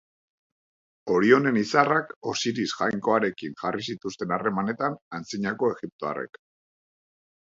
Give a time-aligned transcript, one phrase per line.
[1.15, 6.41] Orionen izarrak Osiris jainkoarekin jarri zituzten harremanetan antzinako egiptoarrek.